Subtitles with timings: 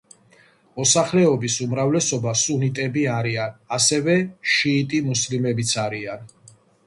[0.79, 4.17] მოსახლეობის უმრავლესობა სუნიტები არიან, ასევე
[4.55, 6.27] შიიტი მუსლიმებიც არიან.